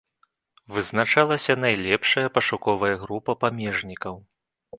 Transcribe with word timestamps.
Вызначалася 0.77 1.55
найлепшая 1.65 2.25
пашуковая 2.39 2.91
група 3.03 3.37
памежнікаў. 3.45 4.19